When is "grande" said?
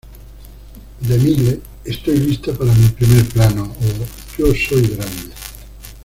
4.87-5.31